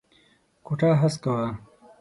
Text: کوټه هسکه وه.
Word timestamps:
کوټه 0.65 0.89
هسکه 1.01 1.29
وه. 1.35 1.47